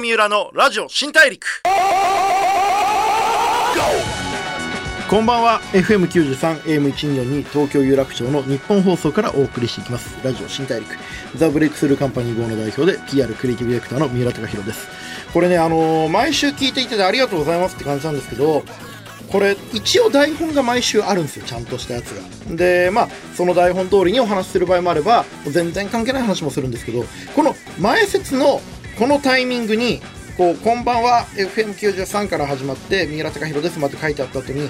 [0.00, 1.46] 三浦のラジオ新大陸。
[5.10, 5.60] こんばんは。
[5.72, 10.16] FM93 AM142 東京有楽町の日本放送からお送りしていきます。
[10.24, 10.94] ラジオ新大陸。
[11.36, 14.88] ザ・ブレイクスルーカンパニー号の代表で PR クリエイティブディレクターの三浦貴大です。
[15.34, 18.64] これねあのー毎週聞いていただいてありがとうございますって感じなんですけど
[19.30, 22.06] これ一応台本が毎週あるんですよちゃんとしたやつ
[22.48, 22.56] が。
[22.56, 27.04] でまあその台本通りにお話しする場合もあれば全然関係ない話もするんですけど
[27.36, 28.60] この前説の
[29.00, 30.02] このタイミングに
[30.36, 34.68] こう「こんばんは FM93 から始まって三浦貴大です」まで書いてあった後に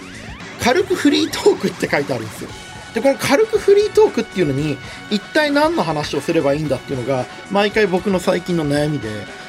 [0.61, 2.51] 軽くフリートークって書いてあるんですよ。
[2.95, 4.79] でこの軽くフリートークっていうのに
[5.11, 9.09] 一体何の話をすればいいんだっていうのが毎回僕の最近の悩みで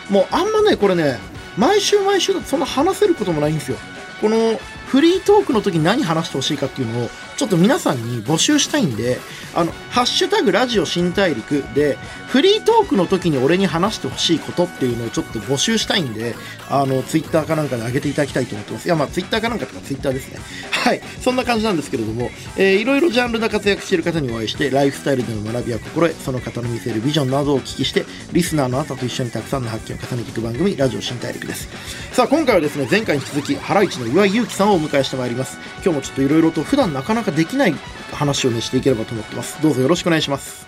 [0.09, 1.20] もうあんまねこれね
[1.58, 3.77] 毎週毎週そんな話せることもないんですよ。
[4.20, 4.59] この
[4.91, 9.20] フリートークの時に何話してほしいかっていうのをちょっと皆さんに募集したいんで
[9.55, 11.98] あの「ハッシュタグラジオ新大陸」で
[12.28, 16.36] フリートークの時に俺に話してほしいことっていうのをちょっと募集したいんで
[16.70, 18.86] あのツイッターかなんかで上げていただきたいと思ってます。
[18.86, 20.39] いやまあツイッターかなんかとかツイッターですね。
[20.72, 21.02] はい。
[21.22, 31.67] そんな感じなんですけれども、えーいろいろジャンルで活躍している方にお会いしてライフスタイルでの学びや心得その方の見せるビジョンなどをお聞きしてリスナーのあなたと一緒にたくさんの発見を重ねていく番組ラジオ新大陸です。
[32.14, 35.57] さあ今回はですね前回に続きハライチの岩井裕貴さんを迎えしてまいります。
[35.83, 37.75] 今日もちょっといろいろと普段なかなかできない
[38.13, 39.61] 話をねしていければと思ってます。
[39.61, 40.67] どうぞよろしくお願いします。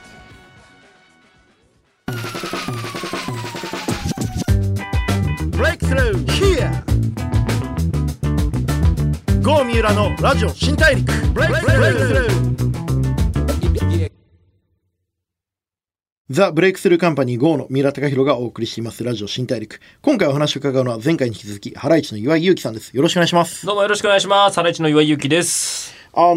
[5.52, 6.84] ブレイクスルー Here
[9.42, 11.12] 郷三浦のラジオ新大陸。
[11.34, 12.43] ブレイクスルー
[16.34, 19.04] ザ・ブレイクスルーカンパニー GO の三浦貴大がお送りしています。
[19.04, 19.80] ラジオ新大陸。
[20.02, 22.92] 今回お話を伺うのは前回に引き続きハライチの岩井勇気さんです。
[22.92, 23.68] よろしくお願いします。
[23.68, 24.56] どうもよろしくお願いします。
[24.56, 25.94] ハライチの岩井ゆきです。
[26.12, 26.36] あの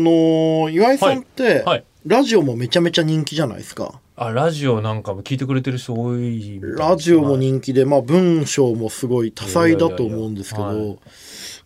[0.68, 1.64] ー岩井さんって、はい。
[1.64, 1.84] はい。
[2.04, 3.98] ラジオもめちゃめちゃ人気じゃないですか。
[4.16, 10.98] あ、ラジオなんかも聞いてくれてる人多いラジオも人気で、まあ文章もすごい多彩だと思うんですけど、いやいやいやは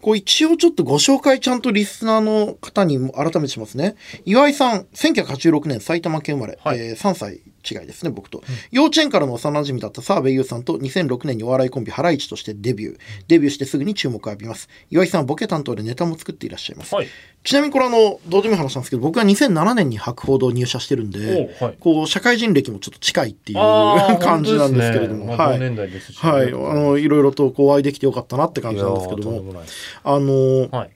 [0.01, 3.97] こう一応ちょっとご紹介ちゃんとリスナーの方にも改めてしますね。
[4.25, 6.79] 岩井さん、1986年埼玉県生まれ、はい。
[6.79, 8.43] えー3歳違いですね、僕と。
[8.71, 12.99] 幼稚園からの幼馴染だった澤部優さんと2006年にお笑いコンビハライチとしてデビュー。
[13.29, 14.69] デビューしてすぐに注目を浴びます。
[14.91, 16.95] 岩井さんはボケ担当でネタも作っていらっしゃいます。
[16.95, 17.09] はい。
[17.43, 23.59] ちなみにこれあの、どうでもいい話なんですけど、僕は2007年に博報堂入社してるんで、おはいこう、社会人歴もちょっと近いっていう
[24.21, 25.59] 感じなんですけれども、ねまあはい。
[25.59, 26.49] 同年代ですしはい。
[26.49, 29.63] あの、いろいろとこう、お会いできてよかったなって感じなんですけども、
[30.05, 30.91] あの、はい。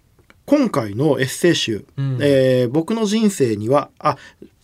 [0.46, 4.18] 今回のエッセイ集、うんえー僕の人生には、あ、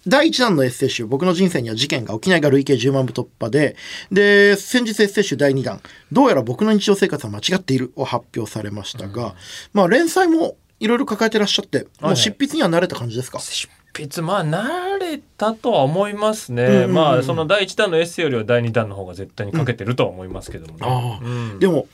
[0.06, 3.77] 第1弾のエッセイ集、僕の人生には事件が起きないが累計10万部突破で、
[4.11, 5.81] で、先日エッセイ集第2弾、
[6.11, 9.34] どうやら僕の日常生活は間違っているを発表されましたが、
[9.72, 16.94] まあ連載もいろいろ抱えてらっしゃって、もう執筆には慣れた感じですか、執筆まあ慣れたとは思いますね、うんうんうん。
[16.94, 21.25] まあその第一弾のエッセイよりは第二弾の方が絶対にかけてるとは思いますけどもね、ああ。
[21.25, 21.59] うん。
[21.59, 21.87] でも、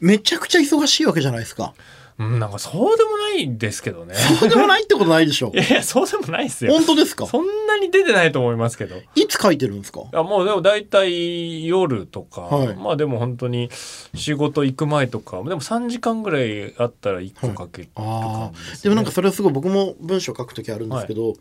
[0.00, 1.74] めちゃくちゃ忙しいわけじゃないですか。
[2.18, 4.14] うんなんかそうでもないですけどね。
[4.14, 5.52] そうでもないってことないでしょ。
[5.54, 5.56] い。
[5.58, 6.72] やいやそうでもないですよ。
[6.72, 7.26] 本当ですか？
[7.26, 8.96] そんなに出てないと思いますけど。
[9.14, 10.02] いつ書いてるんですか？
[10.12, 12.76] あもうでも大体夜とか、はい。
[12.76, 13.70] まあでも本当に
[14.14, 21.34] 仕事行く前とかでも3時間ぐらいあったら1個かけるあ感じです、ねでもなんかそれはすごい僕も文章書くときあるんですけど、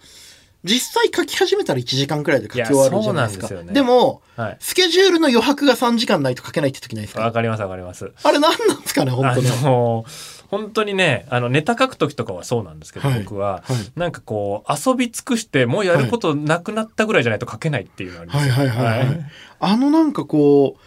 [0.63, 3.47] 実際書き始めたら1時間くらいで書き終わるじゃないですか。
[3.47, 3.73] ですよね。
[3.73, 4.57] でも、はい。
[4.59, 7.21] スケジュールの余白が3時間ないと書けないって時ないですか。
[7.21, 8.11] わかりますわかります。
[8.23, 9.49] あれ何なんですかね本当に。
[9.49, 10.05] あの
[10.49, 13.19] 本当にねあのネタ書く時とかはそうなんですけど、はい。
[13.19, 13.99] 僕は、はい。
[13.99, 18.49] なんかこう遊び尽くしてもうやることなくなったぐらいじゃないと書けないっていうのがあります。
[18.49, 18.99] はいはいはい。
[19.07, 19.25] はい。
[19.59, 20.81] あのなんかこう、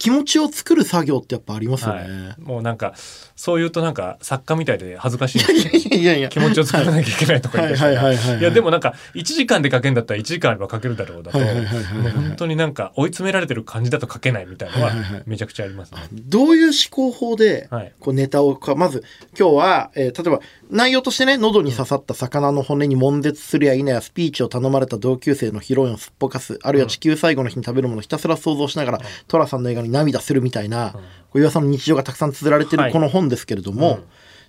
[0.00, 2.00] 気持ちを作る作業ってやっぱありますよね。
[2.00, 2.40] はい。
[2.40, 2.94] もうなんか
[3.36, 5.42] そう言うとなんか作家みたいで恥ずかしいい、
[5.90, 6.28] やいやいや。
[6.32, 14.92] 気持ちを作らなきゃいけないとか言ってはいやでもなんか1時間で書けんだったら1時間あれば書けるだろうだと、本当になんか追い詰められてる感じだと書けないみたいなのは
[15.26, 16.00] めちゃくちゃありますね。
[16.12, 19.04] どういう思考法ではい、こうネタをか、まず、
[19.38, 20.40] 今日は、えー例えば、
[20.70, 31.00] 内容としてね、喉に刺さった魚の骨に悶絶するや否やスピーチを頼まれた同級生のヒロインをすっぽかす、あるいは地球最後の日に食べるものをひたすら想像しながら、トラさんの映画に涙するみたいな、こ
[31.34, 32.92] う岩井さんの日常がたくさん綴られてるはい。
[32.92, 34.00] この本ですけれども、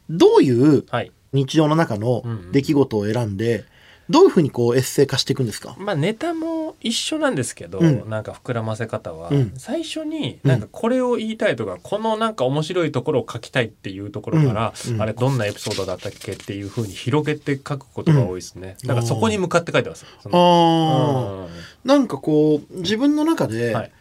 [0.10, 1.12] どういうはい。
[1.34, 3.64] 日常の中のうん出来事を選んで、
[4.10, 5.78] どういうふうにこうエッセイ化していくんですか？
[5.80, 8.10] まあネタも一緒なんですけど、うん。
[8.10, 9.54] なんか膨らませ方は、うん。
[9.56, 14.94] 最初になんかこれを言いたいとか、このなんか面白いところを書きたいっていうところから、うん。
[14.96, 15.02] うん。
[15.02, 18.76] あれどんなエピソードだったっけっていうふうに広げて書くことが多いですね。
[18.84, 20.06] だからそこに向かって書いてます。
[20.22, 23.92] そあのあ、なんかこう、自分の中で、はい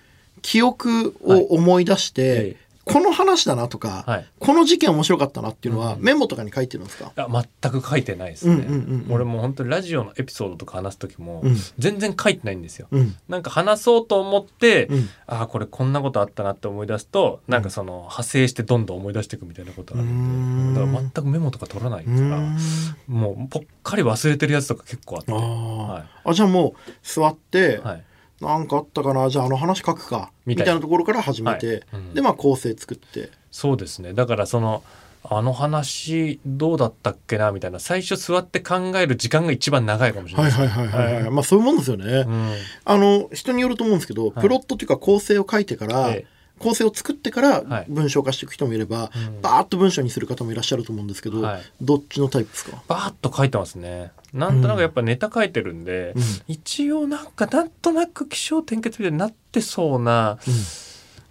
[0.42, 2.70] 記憶を思い出して、ええ。
[2.82, 4.26] この話だなとか、はい。
[4.40, 9.12] この事件面白かったなっていうのは、うんメモとかに書いてるんですか、あ全く書いてないですね、うんうんうんうん。
[9.12, 11.56] 俺も本当にラジオのエピソードとか話す時もうん。
[11.78, 13.14] 全然書いてないんですよ、うん。
[13.28, 15.08] なんか話そうと思って、うん。
[15.26, 20.80] ああこれこんなことあったなって思い出すとなんかその派生してどんどん思い出していくみたいなことがあるんで。
[20.80, 22.58] だから全くメモとか取らないからん。
[23.06, 25.32] もうぽっかり忘れてるやつとか結構あって。
[25.32, 26.28] はい。
[26.30, 28.04] あじゃあもう座って、はい
[28.40, 29.28] なんかあったかな？
[29.28, 30.32] じゃああの話書くか。
[30.46, 30.66] みたい。
[30.66, 31.82] いなところから始めて、はい。
[31.94, 32.14] うん。
[32.14, 33.30] でまあ構成作って。
[33.50, 34.14] そうですね。
[34.14, 34.82] だからその
[35.22, 37.52] あの話どうだったっけな？
[37.52, 37.78] みたいな。
[37.80, 42.54] 最初座って考える時間が一番長いかもしれなはいいですはいはいはい、はいまあそういうもんですよね、うん。
[42.84, 44.32] あの人によると思うんですけど、い。
[44.32, 47.86] プロットっていうか構成を書いてから、ええ構成を作ってからはい。
[47.88, 49.40] 文章化していく人もいれば、うん。
[49.40, 51.62] バーッと文章にする方もいらっしゃると思うんですけど、はい。
[51.80, 54.12] どっちのタイプですか、バーッと書いてますね。
[54.32, 56.22] なんとなくやっぱネタ書いてるんで、うん。
[56.46, 60.38] 一応なんかなんとなく気象転結みたいになってそうな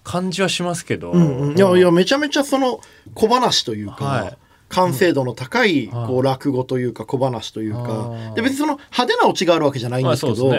[0.04, 2.81] 感じはしますけど、うんうん、いやいやめちゃめちゃその
[3.14, 4.38] 小話というか、はい
[4.69, 8.12] 完成度の高いはいこう落語というか小話というか。
[8.36, 10.54] で別にその派手なオチがあるわけじゃないんですけど、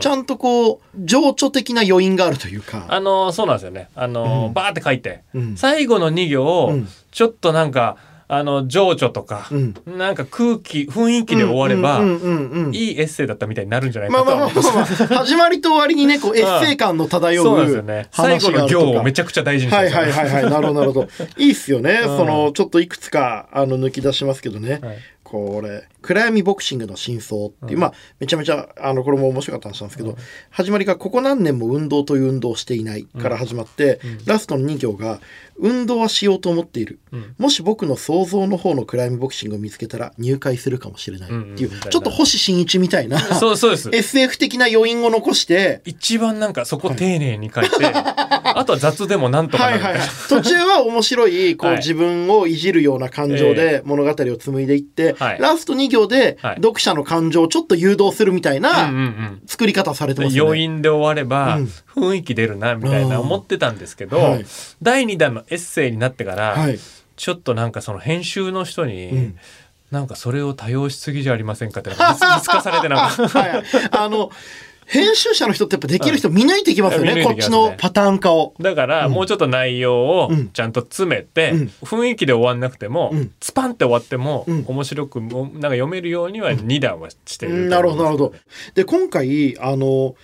[0.00, 2.86] ちゃんとこう情緒的な余韻があるというか。
[2.88, 3.88] あのそうなんですよね。
[3.94, 4.54] あの、うん。
[4.54, 5.56] バーって書いて、うん。
[5.56, 7.96] 最後の2行ちょっとなんか
[8.28, 9.74] あの情緒とか、うん。
[9.86, 18.08] なんか空気雰囲気で終われば、うんうんうんうんいいエッセイだったみたいになるんじゃないかとますまあまあまあ始まりと終わりにねこう エッセイ感の漂うそうなんですよね。
[18.10, 20.50] 最後の行をめちゃゃくちゃ大事にしてはいはいはいはい。
[20.50, 21.08] なるほどなるほど。
[21.36, 22.16] いいっすよね、 うん。
[22.16, 24.98] そのちょっといくつかあの抜き出しますけどね、はい。
[25.22, 27.78] これ暗闇ボクシングの真相っていう、うん。
[27.80, 30.16] まあめちゃめちゃあのこれも面白かった話なんですけど、
[30.50, 34.18] 始まりがここ何年も運動という運動をしていないから始まって、うん。
[34.26, 35.20] ラストの2行が
[35.58, 37.34] 運動はしようと思っている、うん。
[37.38, 43.18] もし僕の想像の方の暗闇ボクシングを見つけたら入会するかもしれないっていう、うんうんちょっと星新一みたいな。
[43.36, 43.90] そうそうです。
[43.92, 45.82] SF 的な余韻を残して。
[45.84, 49.78] 一番なんかそこ丁寧に書いて、あとは雑でもなんとかなる。
[49.78, 51.78] いな、はいはいはい、途中は面白いこう、はい。
[51.78, 55.38] 自分をいじるような感情で物語を紡いでいって、はい。
[55.40, 56.56] ラスト2行ではい。
[56.56, 60.64] 読者の感情をちょっと誘導するみたいなん作り方されてますよ余ね。
[60.64, 61.70] 韻で終わればうん。
[61.94, 64.46] 雰囲気出るなみたいなうん思ってたんですけど、はい。
[64.82, 66.78] 第2弾のエッセイになってから、はい。
[67.16, 69.38] ちょっとなんかその編集の人に、うん。
[69.90, 71.98] なんかそれを多用しすぎじゃありませんかって見つ
[72.48, 73.28] かされてなんか。
[73.28, 74.30] はい、あの
[74.86, 78.54] 編集者の人ってやっぱできる人見抜いてきますよね、見抜いこっちのパターン化を。
[78.60, 80.48] だからもうちょっと内容をうん。
[80.50, 81.72] ちゃんと詰めて、うん。
[81.82, 83.32] 雰囲気で終わんなくても、うん。
[83.40, 84.64] スパンって終わっても、うん。
[84.66, 88.34] 面白くもなんか読めるようには2段はしてる、なるほどなるほど。
[88.74, 90.14] で今回あの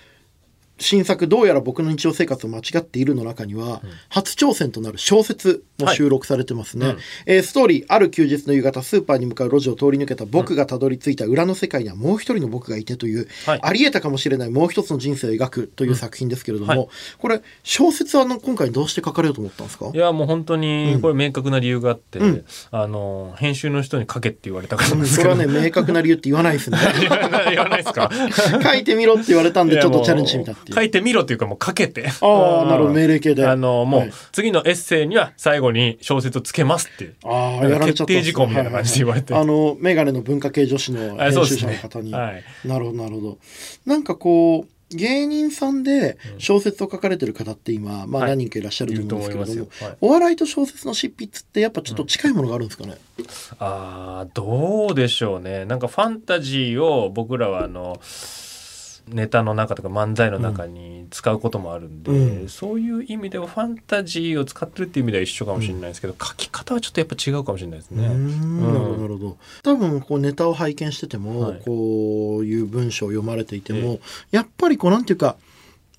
[0.79, 7.01] 新作「どうやら僕の日常生活を間違っている」の中には、初挑戦となる小説も収録されてますね、はいうん。
[7.27, 13.59] えーストーリーある休日の夕方スーパーに向かう路地を通り抜けた僕がたどり着いた裏の世界にはもう一人の僕がいてという、はい。
[13.61, 16.87] ありえたかもしれないもう一つの人生を描くという作品ですけれども、うんはい。
[17.19, 19.91] これ小説はあの今回どうして書かれようと思ったんですか？
[19.93, 22.45] いやもう本当にこれ明確な理由があって、うん。
[22.71, 26.77] あの編集の人に書けって言われたからですけど、それはね明確な理由って言わないですね。
[26.99, 27.09] 言
[27.59, 28.09] わないですか？
[28.63, 32.07] 書いてみろって言われたんでちょっとチャレンジしてみたっていう書いてみろっていうかもう書けて。
[32.21, 32.93] ああなるほど。
[32.93, 33.45] 命令系で。
[33.45, 34.13] あのもう、はい。
[34.31, 37.15] 次のエッセイには最後に小説をつけますっていう。
[37.23, 38.13] ああ、やられちゃった。
[38.13, 39.33] 決定事項みたいな感じで言われて。
[39.33, 42.13] あの、メガネの文化系女子の編集者の方に。
[42.13, 42.43] はい。
[42.65, 43.37] なるほど、なるほど。
[43.85, 48.29] なんかこう、芸人さんで小説を書かれてる方って今、まあはい。
[48.31, 49.97] 何人かいらっしゃると思うんですけれども、いると思いはい。
[50.01, 52.97] お笑いと小説の執筆ってやっぱちょっと近いものがあるんですかね？
[53.57, 55.65] あーどうでしょうね。
[55.65, 57.99] なんかファンタジーを僕らはあの
[59.07, 62.49] ネタの中とか漫才の中に使うこともあるんで、うん。
[62.49, 68.05] そういう意味ではファンタジーを使ってるっていう意味では一緒かもしれないですけど、書き方はちょっとやっぱ違うかもしれないですね。
[68.05, 69.37] うーんなるほどなるほど。
[69.63, 71.61] 多分こうネタを拝見してても、はい。
[71.63, 73.99] こういう文章を読まれていても、
[74.31, 75.35] やっぱりこうなんていうか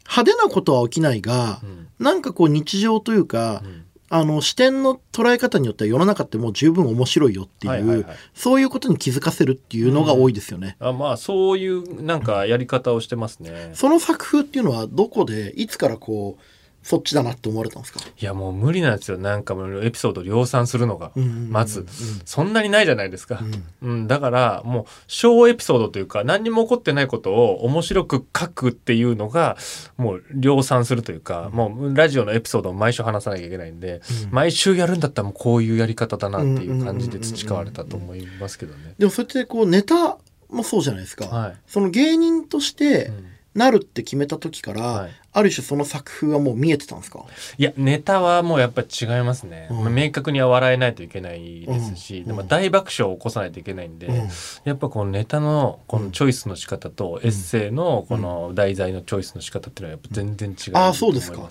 [0.08, 1.88] 派手なことは起きないが、うん。
[1.98, 10.76] なんかこう日常というか、うんあの視点の捉え方によっては世の中ってもう十分面白いよっていう、はいはいはいそういうことに気づかせるっていうのが多いですよね。
[10.78, 13.70] あまあそういうなんかやり方をしてますね。
[13.74, 16.42] その作風っていうのはどこでいつからこう
[16.84, 19.16] そっちだなって思われたんですか、いやもう無理なんですよ。
[19.16, 21.86] なんかもうエピソード量産するのが、うんうんうんうんまず、
[22.26, 23.40] そんなにないじゃないですか、
[23.80, 24.06] うん。
[24.06, 29.56] だからもう小エピソードというか何にも起こってないことを面白く書くっていうのが
[29.96, 38.94] もう量産するというか、もうラジオのエピソードを毎週話さなきゃいけないんで、毎週やるんだったらもうこういうやり方だなっていう感じで培われたと思いますけどね。
[38.98, 40.18] でもそうやってこうネタ
[40.50, 41.56] もそうじゃないですか、はい。
[41.66, 45.10] その芸人としてうんなるって決めた時から、はい。
[45.32, 47.24] ある種その作風はもう見えてたんですか？
[47.58, 49.76] いやネタはもうやっぱり違いますね、うん。
[49.84, 52.26] まあ明確には笑えないといけないですし、うん。
[52.26, 54.28] でも大爆笑を起こさないといけないんで、うん。
[54.64, 61.48] やっぱこのネタのこのチョイスの仕方とエッセイのこの題材のチョイスの仕方っていうのはやっぱ全然違うとあ思いそうですか。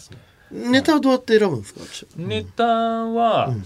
[0.52, 1.82] ネタはどうやって選ぶんですか、
[2.16, 3.64] ネタは、うん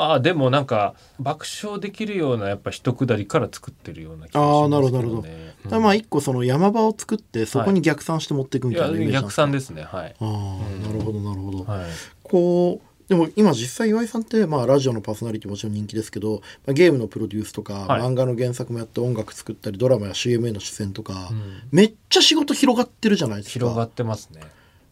[0.00, 5.22] ああでもなんか爆笑できるようなやっぱ一くだりから作ってるような気がしますけあーなるほどなるほど。
[5.22, 9.82] ねだからまあ一個その山場を作ってそこに逆算して持っていくみたいなイメージなん逆算ですね。
[9.82, 10.30] はい、ああ、う
[10.78, 11.86] んなるほどなるほど、はい、
[12.22, 18.02] こうでも今実際岩井さんって、まあ、ラジオのパーソナリティもちろん人気ですけど、まあ、ゲームのプロデュースとか、はい。
[18.02, 21.62] 漫画の原作もやって音楽作ったりドラマや CM への出演とか、うん。
[21.72, 23.52] めっちゃ仕事広がってるじゃないですか。
[23.54, 24.42] 広がってますね。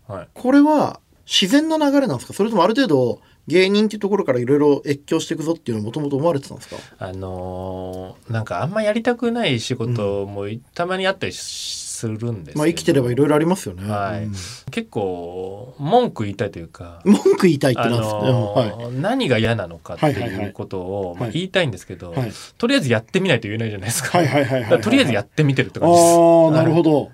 [0.08, 0.28] はい。
[0.32, 2.32] これは自然な流れなんですか？
[2.32, 6.76] それともある程度芸人っていうところからいろいろ越境していくぞっていうのはもともと思われてたんですか？
[6.98, 14.24] あのーなんかあんまやりたくない仕事もたまにあったりするんですまあ生きてればいろいろありますよね、はい。
[14.24, 14.32] うん。
[14.70, 17.00] 結構文句言いたいというか。
[17.04, 18.70] 文句言いたいってあなんですか、のはい。
[18.70, 20.46] ー何が嫌なのかってはいはいはい。
[20.46, 22.32] いうことを言いたいんですけど、はい。
[22.58, 24.18] とりあえずやってみないと言えないじゃないですか。
[24.18, 26.04] はいはいはいはいだからとりあえずやってみてるって感じです。
[26.04, 27.10] ああなるほど、はい。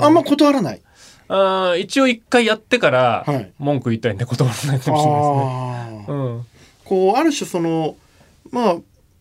[0.00, 0.80] あんま断らない、
[1.28, 3.52] あー一応一回やってからはい。
[3.58, 6.16] 文句言いたいんで断らないかもしれないですね。
[6.16, 6.46] うん。
[6.84, 7.96] こうある種その
[8.50, 8.76] まあ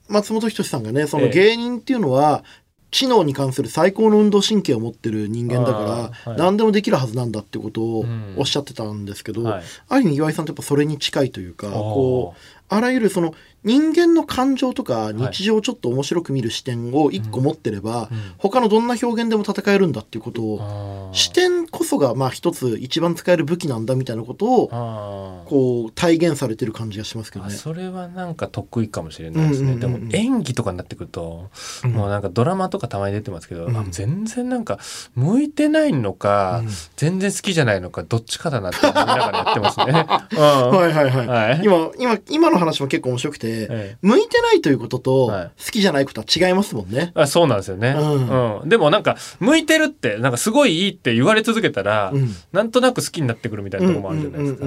[0.10, 1.30] 松本人志さんがねそのええ。
[1.30, 2.44] 芸人っていうのは、
[2.92, 6.38] 知能に関する最高の運動神経を持ってる人間だから、はい。
[6.38, 8.36] 何でもできるはずなんだってことをうん。
[8.38, 9.64] おっしゃってたんですけど、はい。
[9.90, 13.34] ある意味岩井さんってやっぱそれに近いというかこうあらゆるその
[13.64, 18.34] 人間の感情とか日常をちょっと面白く見る視点を一個持ってれば、うん。
[18.38, 27.54] 他のどんな表現でも戦えるんだっていうことを視点こそがまあ一つ一番使える武器なんだみたいなことをこう体現されてる感じがしますけどね。
[27.54, 31.50] あそれはなんか得意かもしれないですね、でも演技とかになってくると、
[31.84, 31.92] うん。
[31.92, 34.80] もうなんかドラマとかたまに出てますけど、全然なんか
[35.16, 36.70] 向いてないのか、うん。
[36.98, 39.86] 全然好きじゃないのかどっちかだなって思いながらやってますね。
[40.36, 41.28] はいはい。
[41.28, 41.62] はい。
[41.64, 43.98] 今、今、今の話も結構面白くて、ええ。
[44.02, 45.52] 向いてないということと、はい。
[45.64, 47.12] 好きじゃないことは違いますもんね。
[47.16, 48.70] あそうなんですよね、ううん。
[48.70, 52.30] でもなんか向いてるってなんかすごいいいって言われ続けたら、うん。
[52.52, 54.66] なんとなく好きになってくるみたいなところもあるじゃないですか。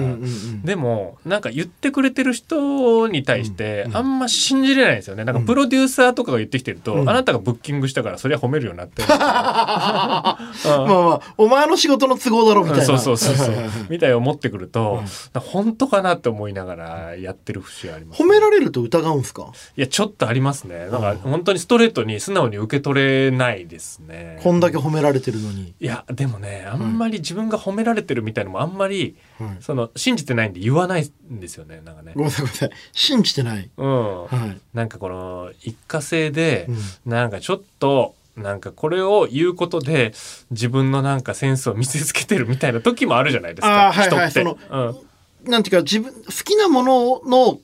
[0.65, 3.97] でもなんか言ってくれてる人に対してうん。
[3.97, 5.23] あんま信じれないんですよね。
[5.23, 7.09] なんかプロデューサーとかが言ってきてると、うん。
[7.09, 9.01] あなたがブッキングしたからそれは褒めるようになって。
[9.01, 9.07] る。
[9.17, 12.85] まあまあ、お前の仕事の都合だろみたいな。
[12.85, 13.55] そうそうそうそう。
[13.89, 15.03] みたいに思ってくると、
[15.35, 15.41] うん。
[15.41, 19.51] 本当かなって思いながらやってる節はあります、褒められると疑うんすか？
[19.75, 25.73] いやちょっとありますねなんかうん本当にストレートに素直に受け取れないですねこんだけ褒められてるのに。
[25.79, 32.69] いやでもねあんまり自分が褒められてるみたいのもあんまりはいその信じてないんで言わないんですよねなんかねごめんなさい。
[32.91, 33.69] 信じてない。
[33.77, 34.61] うん、はい。
[34.73, 36.67] なんかこの一過性で
[37.05, 40.13] うんなんかちょっとなんかこれを言うことで
[40.51, 44.53] 自分のなんかセンスを見せつけてるみたいな時もあるじゃないですかはいはい人っ
[45.01, 45.07] て。
[45.43, 47.59] なんていうか、自分、好きなものの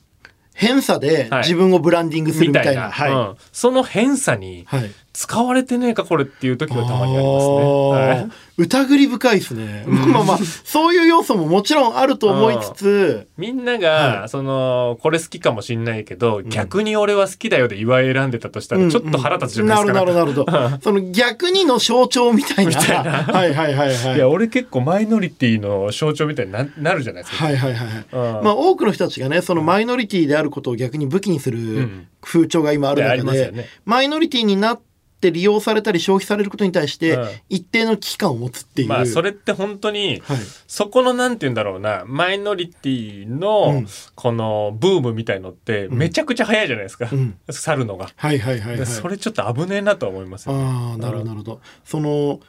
[0.53, 3.15] 偏差ではい自分をブランディングするみみたいな、たいな。
[3.15, 3.29] はい。
[3.29, 4.91] うんその偏差にはい。
[5.13, 7.53] 使われてねえかこれっていう時はたまにありますね。
[7.53, 9.83] あはいー疑り深いですね。
[9.87, 13.89] まあまあ、そういう要素ももちろんあると思いつつ、みんなが、
[14.21, 20.01] はいそのこれ好きかもしんないけど、ん逆に俺は好きだよで岩井選んでたとしたらちょっと腹立つじゃないですか。
[20.01, 20.81] うんうんなるほど、なるほど。
[20.83, 22.79] その逆にの象徴みたいな。
[22.81, 24.15] はいはいはいはい。
[24.15, 27.45] いや俺結構マイノリティの象徴みたいにななるじゃないですか。
[27.45, 34.81] はいはいはいまあ多くの人たちがね、そのマイノリティであることを逆に武器にするん風潮が今ある中で、りますよねマイノリティになっ
[35.21, 38.89] て利用されたり消費されることに対してうん一定の危機感を持つっていう。
[38.89, 40.37] まあそれって本当に、はい。
[40.67, 48.09] そこのなんて言うんだろうなマイノリティうのんこのブームみたいのってめちゃくちゃ早いじゃないですか、うん去るのが。
[48.15, 48.85] はいはいはい、はい。
[48.85, 51.61] それちょっと危ねえなとは思いますよ、ああ、なるほどなるほど。
[51.85, 52.39] その、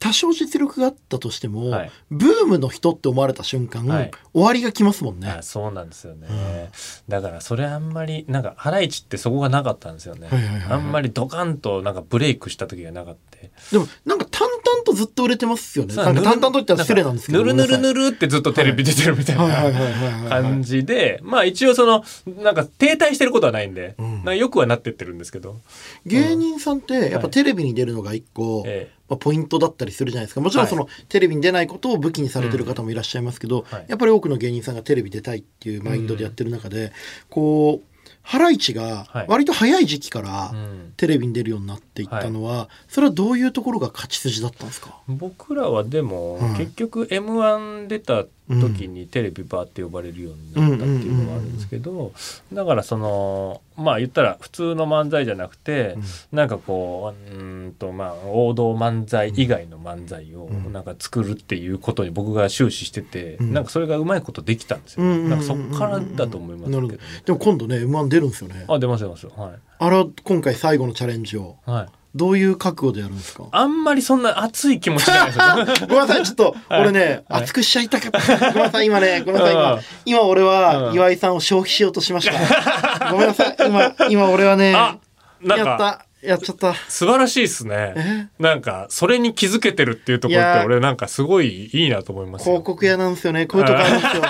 [0.00, 1.90] 多少実力があったとしても、はい。
[2.10, 4.10] ブームの人って思われた瞬間、はい。
[4.32, 5.28] 終わりが来ますもんね。
[5.30, 6.70] あそうなんですよね、
[7.08, 10.72] だからそれあんまりなんかハライチってそこがなかったんですよね、はいはいはいはい。
[10.72, 13.30] あんまりドカンとなんかブレイクした時がなかった。
[13.72, 15.94] でも、なんか淡々とずっと売れてますよね。
[15.94, 17.38] そうなんか淡々と言ったら失礼なんですけど。
[17.38, 18.10] ぬるぬるぬる。
[18.10, 20.28] るってずっとテレビ出てるみたいな。
[20.28, 22.04] 感じでまあ一応その
[22.42, 24.14] なんか停滞してることはないんで、うん。
[24.16, 25.58] なんかよくはなってってるんですけど、
[26.06, 30.40] 芸人さんってやっぱはいテレビに出るのが一個、えまあ、ポイントだったりするじゃないですか。
[30.40, 33.84] もちろんその、テレビに出ないことを武器にされてる方もいらっしゃいますけど、はい。
[33.88, 36.92] やっぱり多くの芸人さんがテレビ出たいっていうマインドでやってる中で、
[37.28, 37.86] こう
[38.22, 39.26] ハライチがはい。
[39.28, 40.52] 割と早い時期から
[40.96, 44.98] テレビに出るようになっていったのは、それはどういうところが勝ち筋だったんですか？
[45.08, 48.26] 僕らはでも、はい結局 m 1出た
[48.58, 52.12] 時にテレビバーって呼ばれるようになったっていうのがあるんですけど
[52.52, 55.96] だからそのまあ言ったら普通の漫才じゃなくて、
[56.32, 60.72] なんかこううーんとまあ王道漫才以外の漫才をうん。
[60.72, 63.52] なんか作るっていうことに僕が終始してて、うん。
[63.52, 66.88] なんかそれがうまいことできたんですよ、なんかそっからだと思いますけど。
[67.24, 68.64] でも今度ね m 1出るんですよね。
[68.68, 69.26] あ出ます出ます。
[69.26, 69.58] はい。
[69.78, 71.56] あれは今回最後のチャレンジを。
[71.64, 73.44] はいどういう覚悟でやるんですか？
[73.52, 75.86] あんまりそんな熱い気持ちじゃないですよ。
[75.88, 77.42] ごめんなさい、ちょっと、俺ね、はい。
[77.42, 78.48] 熱くしちゃいたかった。
[78.52, 80.94] ごめんなさい、今ね、ごめんなさい、うん今、今俺はうん。
[80.94, 83.10] 岩井さんを消費しようとしました。
[83.12, 84.98] ごめんなさい、今、今俺はね、や
[85.44, 86.74] っかた、やっちゃった。
[86.88, 87.94] 素晴らしいですね。
[87.96, 88.26] え？
[88.38, 92.56] なんかそれに気づけてるっていうところって俺なんかすごいいいなと思いますよ。
[92.56, 93.46] 広告屋なんですよね。
[93.46, 94.22] こういうとこあるんですよ。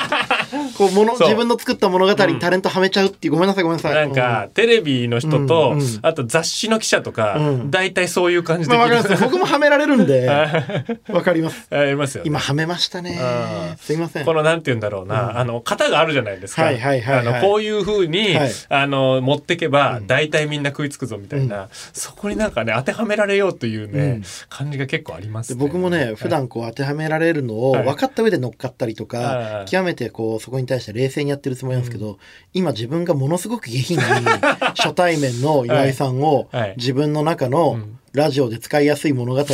[0.77, 3.95] こう、もの、自分の作った物語にタレントはめちゃうっていう、ごめんなさい、ごめんなさい。
[3.95, 7.71] なんか、テレビの人と、あと雑誌の記者とか、うん。
[7.71, 9.23] 大体そういう感じうん、でまかります。
[9.23, 10.65] 僕もはめられるんで、 あ
[11.13, 11.69] わかります。
[11.71, 13.19] りますよね、今、はめましたね。
[13.21, 13.77] あ。
[13.79, 14.25] すいません。
[14.25, 14.35] こ。
[14.35, 15.39] のなんて言うんだろうな、うん。
[15.39, 16.63] あの型があるじゃないですか。
[16.63, 17.27] はいはいはいはい。
[17.29, 18.51] あのこういう風に、はい。
[18.69, 20.07] あの持ってけばうん。
[20.07, 24.23] 大体みんな食いつくぞみたいな、そこになんかね当てはめられようというね、うん。
[24.49, 27.85] 感じが結構あります僕もね、普段こう当てはめられるのをはい。
[27.85, 29.65] 分かった上で乗っかったりとか、はい。
[29.67, 32.19] 極めてこうそこに対して冷静にやってるつもりなんですけど、
[32.53, 34.05] 今自分がものすごく下品に
[34.77, 36.75] 初対面の岩井さんをはい。
[36.77, 37.97] 自分の中うのん。
[38.13, 39.47] ラジオで使いやすい物語に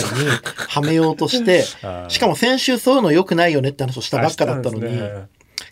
[0.69, 1.63] はめようとして、
[2.09, 4.99] しかも先週そういうの良くないよねって話をしたばっかだったのに、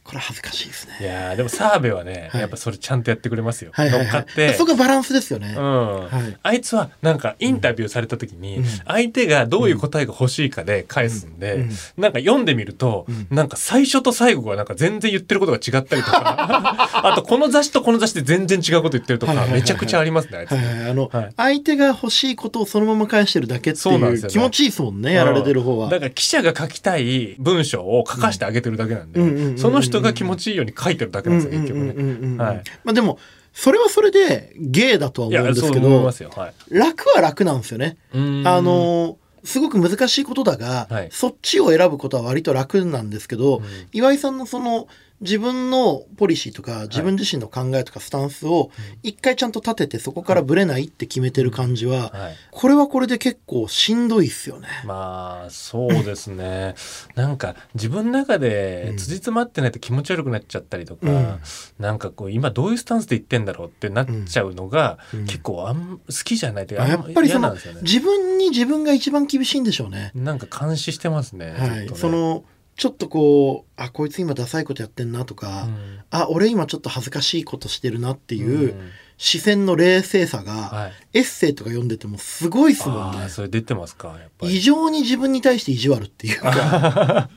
[0.05, 0.99] これ恥ずかしいですね。
[1.01, 2.41] いやーでも澤部はね、はい。
[2.43, 3.71] やっぱそれちゃんとやってくれますよ。
[3.73, 4.47] はいはい乗っかって。
[4.47, 4.55] はい。
[4.55, 5.55] そこがバランスですよね。
[5.57, 6.01] うん。
[6.07, 6.39] はい。
[6.43, 8.65] あいつはなんかインタビューされた時にうん。
[8.87, 11.71] 相手がどういう答えが欲しいかで返すんで、うん。
[11.97, 13.27] なんか読んでみると、うん。
[13.31, 19.61] なんか最初と最後がなんか全然言ってることが違ったりとか あとこの雑誌とこの雑誌で全然違うこと言ってるとかはいはいはいはい。
[19.63, 21.33] めちゃくちゃありますねあいつはいはい、あの、はい。
[21.37, 24.33] 相手が欲しいことをそのまま返してるだけっていうそうなんですよね。
[24.33, 25.89] 気持ちいいですもんね、やられてる方は。
[25.89, 29.59] だから記者が書きたい文章を書かしてあげてるだけなんで、うんうんうんうんうん。
[29.59, 32.43] その人が気持ちいいように書いてるだけなんですよ、結局ね。
[32.43, 33.19] はいまあでも
[33.53, 36.41] それはそれで芸だとはい思うんや、ですけど。
[36.41, 36.55] はい。
[36.71, 37.97] 楽は楽なんですよね。
[38.13, 44.89] あ、のすごく難しいことだが、はいそっちを選ぶことは割と楽なんですけど、うん岩井さんのその
[45.21, 48.71] 自分のポリシーとか自分自身の考えとかスタンスを
[49.03, 52.37] 一回ちゃんと立ててそこからブレないって決めてる感じは、はい。
[52.51, 54.69] これはこれで結構しんどいっすよね。
[54.85, 56.75] まあそうですね。
[57.15, 58.97] なんか自分の中でうん。
[58.97, 61.39] 辻詰まってないと気持ち悪くなっちゃったりとか、うん。
[61.79, 65.25] なんかこう今どういうスタンスで言ってんだろうってなっちゃうのが、うん。
[65.27, 67.81] 結構あん好きじゃないというかやっぱりその嫌なんですよね。
[67.83, 70.11] 自分に自分が一番厳しいんでしょうね。
[70.15, 71.89] なんか監視してますね、はい、ね。
[71.95, 72.45] その
[72.77, 76.01] ちょっとこうあこいつ今ダサいことやってんなとか、うん。
[76.11, 78.91] あ俺今ちょっと恥ずかしいことしてるなっていう、うん。
[79.17, 80.93] 視線の冷静さが、はい。
[81.19, 83.29] エッセイとか読んでてもすごいっすもんね。
[83.29, 84.09] それ出てますか？
[84.09, 84.57] やっぱり。
[84.57, 86.51] 異常に自分に対して意地悪っていうか。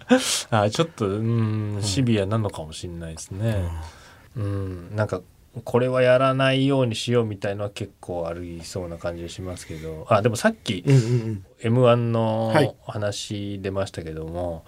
[0.50, 3.64] あーちょっとうんシビアなのかもしれないですね、
[4.36, 5.22] うん、なんか
[5.64, 10.06] これはやらないようにしようみたいのは結構ありそうな感じがしますけど。
[10.10, 14.66] あでもさっきうんうん m 1のはい話出ましたけども、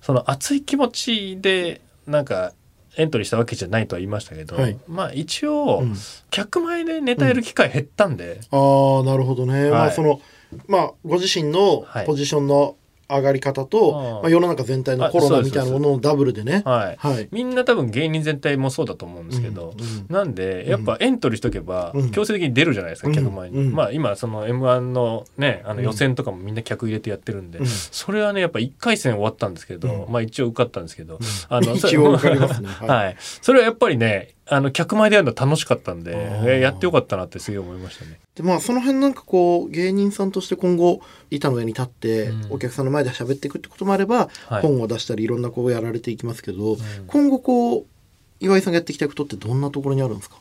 [0.00, 2.52] その熱い気持ちでなんか
[2.96, 4.78] エントリーしたわけじゃないとは言いましたけど、はい。
[4.86, 5.94] まあ一応、うん。
[6.30, 9.70] 客前でネタやる機会減ったんで、ああなるほどね。
[9.70, 10.20] まあその
[10.68, 12.06] まあご自身のはい。
[12.06, 12.76] ポジションの
[13.16, 16.62] 上がり方と、まあ、世の中全体のコロナみたいなもののダブルでね。
[16.64, 17.28] はい、はい。
[17.30, 19.84] みんな多分芸人全体もそうだと思うんですけど、うん。
[19.84, 20.06] うん。
[20.08, 22.10] なんでやっぱエントリーしとけばうん。
[22.10, 23.72] 強制的に出るじゃないですか、うん客前に、うん。
[23.72, 25.84] まあ今その m 1のねあのうん。
[25.84, 27.66] 予選とかもみんな客入れてやってるんで、うん。
[27.66, 30.12] それはねやっぱ1回戦終わったんですけど、うん。
[30.12, 32.68] まあ一応受かったんですけど、あの一応わかりますね。
[32.80, 32.88] はい。
[32.88, 36.56] はい、それはやっぱりねあの客前でやるの楽しかったんであー。
[36.58, 38.18] えやってよかったなってすげえ思いましたね。
[38.34, 41.00] でまあその辺なんかこう芸人さんとして今後
[41.30, 42.52] 板の上に立ってうん。
[42.54, 44.62] お客さんの前で喋っていくってこともあれば、はい。
[44.62, 46.76] 本を出したりいろんなこうやられていきますけど、ん
[47.06, 47.86] 今後こう
[48.40, 50.36] 岩井さんがやっていきたいことってどんなところにあるんですか？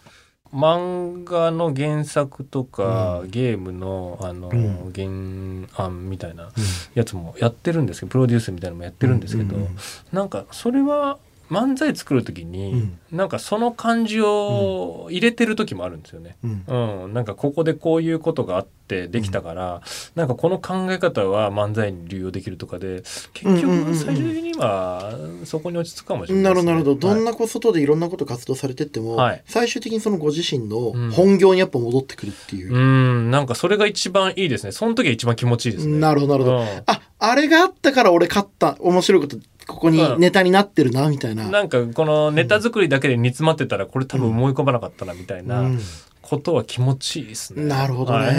[0.51, 5.67] 漫画の原作とか、ゲームのあの、うん。
[5.71, 6.51] 原案みたいな
[6.93, 9.77] やつもやってるんですけどプロデュースみたいなのもやってるんですけど、うんうんうん。
[10.11, 16.37] なんかそれは漫才作る時に、なんかその感じを入れてる時もあるんですよね。
[16.43, 16.63] うん。
[17.03, 19.81] うん、なんかここでこういうことがあってできたから、
[20.15, 23.93] なんかこの考え方は漫才に流用できるとかで結うんうんうんうん。
[23.93, 26.71] 局最終的にはそこに落ち着くかもしれなです、ね。
[26.71, 26.95] ないるほどなるほど。
[26.95, 29.43] どんはいなこう外でいろんなこと活動されてっても、はい。
[29.45, 31.11] 最終的にそのご自身のうん。
[31.11, 33.31] 本業にやっぱ戻ってくるっていう、うん。
[33.31, 34.71] なんかそれが一番いいですね。
[34.71, 35.99] その時が一番気持ちいいですね。
[35.99, 36.67] なるほどなるほど、うん。
[36.85, 38.77] ああれがあったから俺勝った。
[38.79, 45.79] 面白いことここにネタになってるなみたいな、なんかこのネタ作りだけで煮詰まってたらこれ多分思い込まなかったなみたいなうん。
[46.21, 47.65] ことは気持ちいいですね。
[47.65, 48.35] なるほどね、はい。
[48.35, 48.37] い、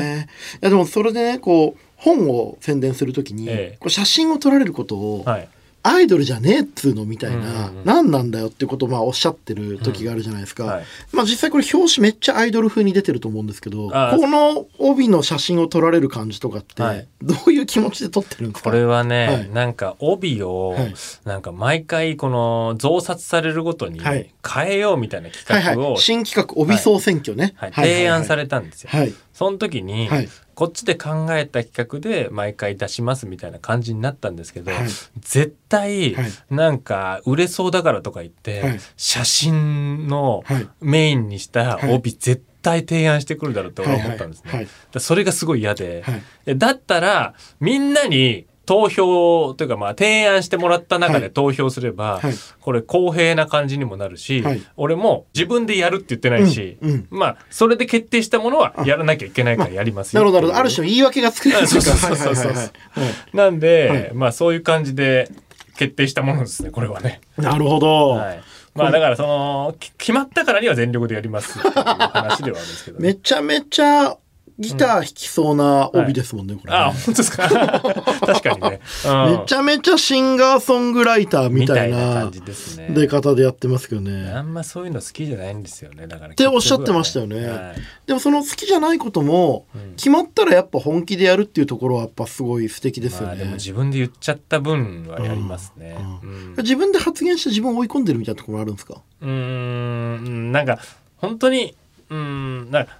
[0.61, 3.77] やでもそれでねこう本を宣伝するときに、ええ。
[3.81, 5.49] こう写真を撮られることを、はい
[5.85, 7.85] アイドルじゃねえっつうのみたいな、うんうんうん。
[7.85, 17.09] 何なんだよってことをまあおっしゃってる時があるじゃないですか、はいまあ実際これ表紙めっちゃアイドル風に出てると思うんですけどこの帯の写真を撮られる感じとかって、はい。
[17.23, 18.71] どういう気持ちで撮ってるんですか？
[18.71, 19.51] これはね、はい。
[19.51, 20.95] なんか帯を、はい。
[21.25, 24.33] なんか毎回この増刷されるごとにはい。
[24.47, 27.73] 変えようみたいなはい企画を、はい新企画帯総選挙ね、はい。
[27.73, 28.91] 提案されれたんですよ。
[28.91, 29.15] はい。
[29.33, 30.29] その時に、はい
[30.63, 34.85] こっちで考えた企画で毎回出しますみたいな感じになったんですけど、はい。
[35.19, 36.31] 絶対はい。
[36.51, 38.81] なんか売れそうだからとか言って、はい。
[38.97, 40.69] 写真のはい。
[40.81, 41.93] メインにしたはい。
[41.93, 44.51] 帯絶対提案してくるだろうって俺は思ったんですね。
[44.53, 44.61] はい。
[44.61, 44.67] はい。
[44.67, 46.23] だからそれがすごい嫌で、はい。
[46.47, 51.33] えだったらみんなに投票というかまあ提案してもらった中ではい。
[51.33, 52.35] 投票すれば、はい。
[52.61, 54.63] これ公平な感じにもなるし、はい。
[54.77, 57.07] 俺も自分でやるって言ってないし、うんうん。
[57.11, 62.35] まあそれで決定したものはやらなきゃいけないからやりますよっていうなるほどある種の言い訳が作れるそうそうそうそう。
[62.35, 62.65] はいはいはい
[63.05, 63.37] はい。
[63.37, 64.11] なんで、はい。
[64.15, 65.31] まあそういう感じで
[65.77, 67.21] 決定したものですねこれはね。
[67.37, 68.43] なるほど、はい。
[68.75, 74.17] まあだからそのき決まったからには全力でやりますっていう話ではあるんですけど、めちゃめちゃ
[74.63, 77.49] ギター弾きそうな帯ですもんね、これね、あ本当ですか？
[78.25, 79.41] 確かにね、うん。
[79.41, 82.89] めちゃめちゃシンガーソングライターみみたいたいなな感じですね。
[82.95, 84.31] 出方でやってますけどね。
[84.33, 86.33] あんまそういうの好きじゃないんですよねだから。
[86.33, 87.47] っておっしゃってましたよね。
[87.47, 87.77] はい。
[88.07, 89.95] でもその好きじゃないことも、うん。
[89.97, 93.27] 決まったらやっぱ本気でやるっていうところはやっぱすごい素敵ですよね。
[93.27, 95.97] まあでも自分で言っちゃった分はやりますね。
[96.23, 96.55] ううん。
[96.59, 98.95] 自分で発言して自分を追い込んでるみたいなところあるんですか？
[99.21, 100.79] うーんなんか
[101.19, 101.75] 本当に
[102.11, 102.93] うーんなんか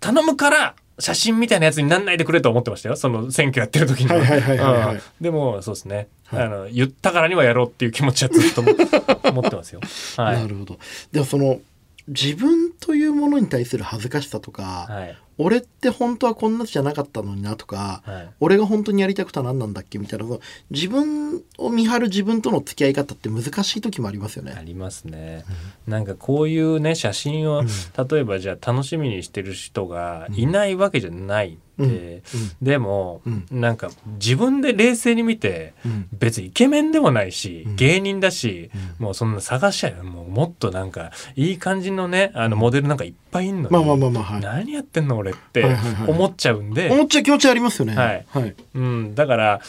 [0.00, 2.96] 頼むから写真みたいなやつになんないでくれと思ってましたよ。
[2.96, 4.08] その選挙やってる時に
[5.20, 6.42] でもそうですね、はい。
[6.44, 8.60] あの言ったからにはやろうっていう気持ちはずっと
[9.28, 9.80] 思ってますよ。
[10.16, 10.78] はないるほど。
[11.12, 11.60] でもその
[12.08, 18.30] 自分というものに対する恥ずかしさとか、はい俺って本当はこんなじゃなかったのになとか、はい。
[18.40, 20.26] 俺が本当にやりたくた何なんだっけみたいな
[20.70, 24.54] 自分を見張る自分との付き合い方って難しい時もありますよね。
[24.56, 25.44] ありますね、
[25.86, 31.88] なんかこういうね写真を、例えばじゃあ楽しみにしてる人がいないわけじゃないん。
[31.88, 32.22] で、
[32.62, 33.46] でも、うん。
[33.50, 33.90] なんか
[34.20, 36.08] 自分で冷静に見て、うん。
[36.18, 37.76] 別にイケメンでもないし、うん。
[37.76, 44.40] 芸人だし、もうそんな探しちゃうよもうもっとなんかいい感じのねあのモデルなんかいっぱいいんのに、まあまあまあまあはい。
[44.40, 46.10] 何やってんの俺ってはいはいはい。
[46.10, 47.94] 思っちゃうんで、思っちゃう気持ちありますよね。
[47.94, 48.26] はい。
[48.28, 48.54] はい。
[48.74, 49.60] うん、だから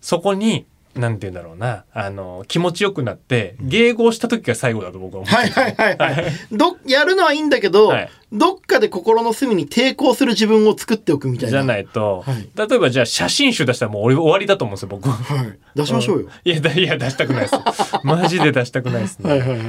[0.00, 1.84] そこになんて言うんだろうな。
[1.92, 6.32] あの気持ちよくなって迎合した時が最後だと僕は思ってはいはいはいはい。
[6.52, 8.10] ど、 やるのはいいんだけど、はい。
[8.32, 11.50] どっかで心の隅に抵抗する自分を作っておくみたいな。
[11.50, 12.48] じゃないと、はい。
[12.56, 15.08] 例えばじゃあ写真集出したらもう俺終わりだと思うんですよ僕。
[15.08, 15.14] は。
[15.14, 15.58] はい。
[15.74, 16.28] 出しましょうよ。
[16.44, 17.54] いやだいや出したくないです。
[18.02, 19.58] マジで出したくないですね、はいはいはい。
[19.58, 19.62] う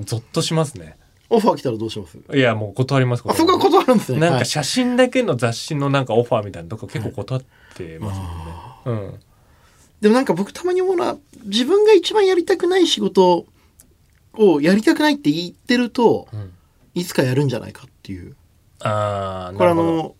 [0.00, 0.04] ん。
[0.04, 0.96] ゾッとしますね。
[1.30, 2.18] オファー来たらどうします？
[2.36, 4.20] いやもう断りますあ、そこは断るんですね。
[4.20, 9.20] はいなんか写真だけの雑誌のなんかオファーみたいなとこ結構断ってますもんね、うん
[10.04, 13.46] でもなんか僕たまに思うのは、自分が一番やりたくない仕事
[14.34, 16.52] をやりたくないって言ってると、うん。
[16.92, 18.36] いつかやるんじゃないかっていう。
[18.80, 20.14] ああこれあの、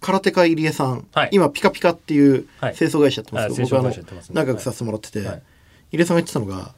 [0.00, 1.28] 空手家入江さん、はい。
[1.30, 2.74] 今ピカピカっていうはい。
[2.74, 4.34] 清掃会社やってますけど、あ僕あの清掃会社やってますね。
[4.34, 5.42] 仲良くさせてもらってて、はい。
[5.92, 6.74] 入江さんが言ってたのが、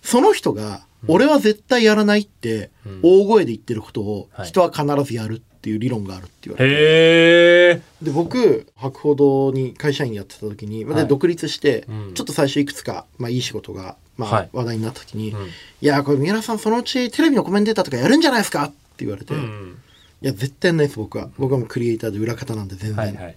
[0.00, 3.00] その人が、俺は絶対やらないってうん。
[3.02, 4.46] 大声で言ってることをはい。
[4.46, 11.08] 人は必ずやるっていう理論があるって言われて、で僕博報堂に会社員やってた時に、まあではい。
[11.08, 12.14] 独立して、うん。
[12.14, 14.50] ちょっと最初いくつか、まあ、いい仕事が、まあはい。
[14.52, 15.46] 話題になった時に「うん。
[15.46, 15.50] い
[15.80, 19.76] やこれ三浦さんそのうちテレビのコメンテーターとかやるんじゃないですか?」って言われて、いうん。
[20.20, 21.28] や絶対ないです僕は。
[21.38, 22.96] 僕はもうクリエイターで裏方なんで全然。
[22.96, 23.36] はいはい。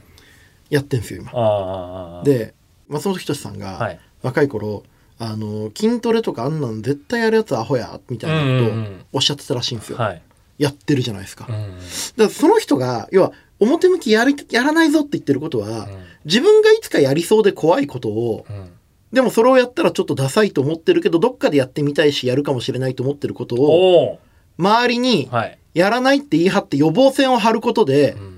[0.70, 1.32] やってんすよ今。
[1.32, 2.54] ああああで
[2.90, 4.00] 松本人志さんが、はい。
[4.22, 4.84] 若い頃
[5.20, 9.06] あの筋トレとかあんなん絶対やるやつアホやみたいなことをうんうんうん。
[9.13, 10.22] おっしゃってたらしいんですよ、はい
[10.58, 11.78] やってるじゃないですか,、だかうん。
[12.17, 15.88] らその人が要は表向きやりやらないぞって言ってることは、うん。
[16.26, 18.70] 自分がいつかやりそうで怖いことをうん。
[19.12, 24.20] でもそれをやったらちょっとダサいと思ってるけどどっかでやってみたいしやるかもしれないと思ってることを
[24.58, 28.34] 周りにはい、やらないって言い張って予防線を張ることでうん。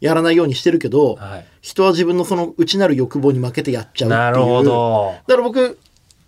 [0.00, 4.18] やらないようにしてるけどはい、人は自分のその内なる欲望に負けてやっちゃうっていう。
[4.18, 5.14] なるほど。
[5.28, 5.78] だから僕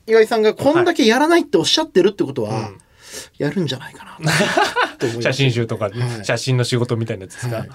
[0.06, 2.78] 岩井さんがこんだけやらないっておっしゃってるってことは、うん
[3.38, 4.30] やるんじゃないかな
[5.20, 6.24] 写真集とか、はい。
[6.24, 7.68] 写真の仕事みたいなやつですか、はい。
[7.68, 7.74] は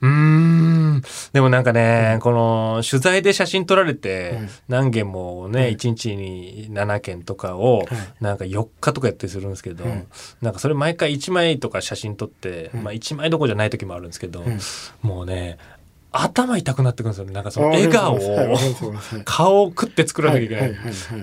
[0.00, 1.02] うーん。
[1.32, 4.48] でもなんかね、この取材で写真撮られてはい。
[4.68, 5.76] 何件もね、はい。
[5.76, 7.88] 1日に7件とかをはい。
[8.20, 10.06] なんか4日とかやったりするんですけど、はい。
[10.42, 12.82] なんかそれ毎回1枚とか写真撮って、はい。
[12.82, 14.58] まあ1枚どころじゃない時もあるんですけど、はい。
[15.02, 15.58] もうね
[16.16, 17.32] 頭痛くなってくるんですよね。
[17.32, 18.18] なんかそのあ笑顔を。
[19.24, 20.74] 顔を食って作らなきゃいけない。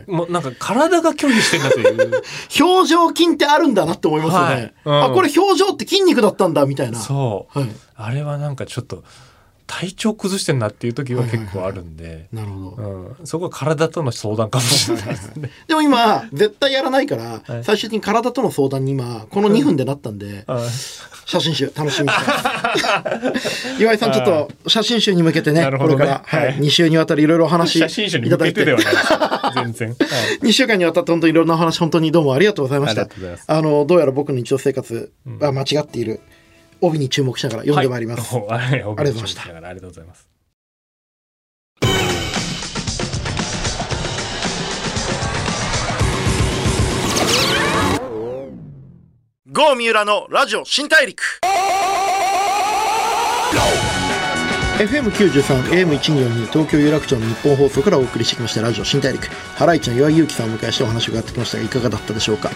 [0.07, 2.21] もうなんか体が拒否してんだという。
[2.59, 4.73] 表情筋ってあるんだなって思いますよね、はい。
[4.85, 5.03] うん。
[5.03, 6.99] あこれ表情って筋肉だったんだみたいな。
[6.99, 7.59] そう。
[7.59, 7.69] はい。
[7.95, 9.03] あれはなんかちょっと
[9.71, 15.49] 体調崩してんなっていう時は結構あるんで、なるほど、うん、そこは体との相談かもしれないですね。
[15.65, 17.63] でも今絶対やらないから、はい。
[17.63, 20.67] 最終的に体との相談に今この2分でなったんで、あ
[21.25, 23.79] 写真集楽しみにしてます。
[23.81, 26.47] 岩井さんちょっと写真集に向けてねねこれから、はい。
[26.47, 26.59] はい。
[26.59, 28.65] 2週にわたりいろいろお話写真集にいただいて。
[28.65, 29.89] 向けてではない全然。
[29.95, 29.95] は
[30.43, 30.47] い。
[30.47, 33.07] 2週間にわたって本当にいろんなお話本当にどうもありがとうございました。
[33.47, 36.19] あのどうやら僕の日常生活は間違っている、
[36.81, 38.35] 帯に注目しながら読んでまいります。
[38.35, 40.27] はい、ありがとうございましたありがとうございます。
[49.53, 51.21] 郷三浦のラジオ新大陸
[54.81, 55.43] FM93、
[55.85, 59.27] AM1242 東京有楽町の日本放送からお送りしてきましたラジオ新大陸。
[59.55, 62.49] ハライチの岩井祐希さんをお迎えしてお話を伺ってきましたが、いかがだったでしょうか？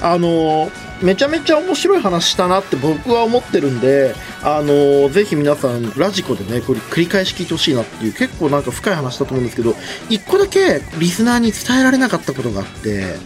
[0.00, 4.14] あのー、めちゃめちゃ面白い話したなって僕は思ってるんで、
[4.44, 9.74] あのー、ぜひ皆さん、ラジコでね、これ繰り返し聞いてほしいなっていう、結構なんか深い話だと思うんですけど、
[10.08, 13.16] 一個だけリスナーに伝えられなかったことがあって、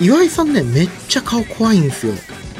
[0.00, 2.14] 岩井さんね、めっちゃ顔怖いんですよ。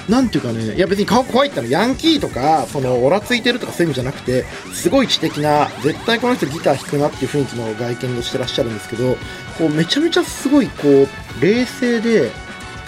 [0.09, 9.17] なんていうかね、いや別に顔怖いってのはヤンキーとか、その、オラついてるとかそういう意味じゃなくて、すごい知的な、絶対この人ギター弾くなっていう雰囲気の外見をしてらっしゃるんですけど、
[9.59, 11.09] こう、めちゃめちゃすごい、こう、
[11.43, 12.31] 冷静で、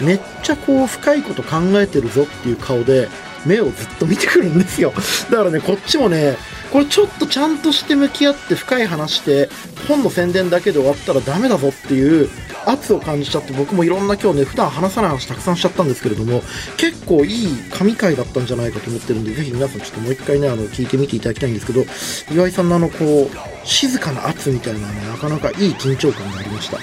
[0.01, 3.09] めっちゃこう、深いこと考えてるぞっていう顔で、
[3.47, 4.93] 目をずっと見てくるんですよ。
[5.31, 6.37] だからね、こっちもね、
[6.73, 9.49] これちょっとちゃんとして向き合って深い話して、
[9.89, 12.29] 本の宣伝だけで終わったらダメだぞっていう、
[12.67, 16.43] 圧を感じちゃって僕もいろんな今日ね普段話さない話たくさんしちゃったんですけれども
[16.77, 21.85] 結構いい神回だったんじゃないかと思ってるんでぜひ皆さんちょっともう一回ねあの聞いてみていただきたいんですけど
[22.33, 26.79] 岩井さんのあのこう静かな圧みたいなねなかなかいい緊張感がありました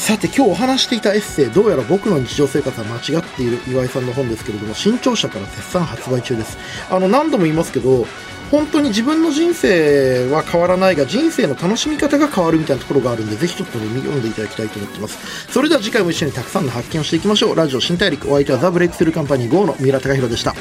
[0.00, 6.56] さて今日お話していたエッセイどうやら僕の日常生活は間違っている岩井さんの本ですけれども新潮社から絶賛発売中です。
[6.90, 8.06] あの何度も言いますけど
[8.50, 15.52] 本当に自分の人生は変わらないが人生の楽しみ方が変わるみたいなところがあるんでぜひちょっとね読んでいただきたいと思ってます。
[15.52, 17.54] それでは次回も一緒にたくさんの発見をしていきましょう。
[17.54, 20.54] ラジオ新大陸お相手はザ・ブレイクスルーカンパニー GO の三浦貴弘でした。